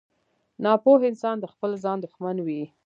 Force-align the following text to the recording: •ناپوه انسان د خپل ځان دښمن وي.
•ناپوه 0.63 1.01
انسان 1.09 1.35
د 1.39 1.45
خپل 1.53 1.71
ځان 1.83 1.97
دښمن 2.01 2.37
وي. 2.45 2.63